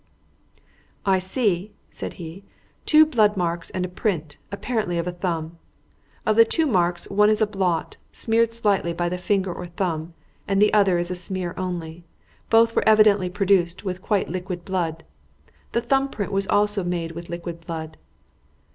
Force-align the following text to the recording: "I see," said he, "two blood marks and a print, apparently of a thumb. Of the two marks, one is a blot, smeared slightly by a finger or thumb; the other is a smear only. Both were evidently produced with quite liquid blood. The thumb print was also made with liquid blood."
"I 1.05 1.19
see," 1.19 1.75
said 1.91 2.13
he, 2.13 2.43
"two 2.87 3.05
blood 3.05 3.37
marks 3.37 3.69
and 3.69 3.85
a 3.85 3.87
print, 3.87 4.37
apparently 4.51 4.97
of 4.97 5.05
a 5.05 5.11
thumb. 5.11 5.59
Of 6.25 6.37
the 6.37 6.43
two 6.43 6.65
marks, 6.65 7.07
one 7.11 7.29
is 7.29 7.39
a 7.39 7.45
blot, 7.45 7.97
smeared 8.11 8.51
slightly 8.51 8.93
by 8.93 9.05
a 9.05 9.17
finger 9.19 9.53
or 9.53 9.67
thumb; 9.67 10.15
the 10.51 10.73
other 10.73 10.97
is 10.97 11.11
a 11.11 11.15
smear 11.15 11.53
only. 11.55 12.03
Both 12.49 12.75
were 12.75 12.89
evidently 12.89 13.29
produced 13.29 13.85
with 13.85 14.01
quite 14.01 14.27
liquid 14.27 14.65
blood. 14.65 15.03
The 15.73 15.81
thumb 15.81 16.09
print 16.09 16.31
was 16.31 16.47
also 16.47 16.83
made 16.83 17.11
with 17.11 17.29
liquid 17.29 17.59
blood." 17.67 17.97